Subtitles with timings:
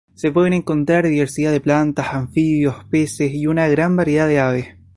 [0.15, 4.67] Se pueden encontrar diversidad de plantas, anfibios, peces y una gran variedad de aves.